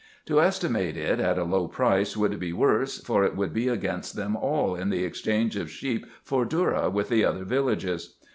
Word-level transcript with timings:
To 0.25 0.41
estimate 0.41 0.97
it 0.97 1.19
at 1.19 1.37
a 1.37 1.43
low 1.43 1.67
price 1.67 2.17
would 2.17 2.39
be 2.39 2.53
worse, 2.53 2.97
for 3.01 3.23
it 3.23 3.35
would 3.35 3.53
be 3.53 3.67
against 3.67 4.15
them 4.15 4.35
all 4.35 4.73
in 4.75 4.89
the 4.89 5.03
exchange 5.05 5.55
of 5.55 5.69
sheep 5.69 6.07
for 6.23 6.43
dhourra 6.43 6.89
with 6.91 7.09
the 7.09 7.23
other 7.23 7.43
villages. 7.45 8.15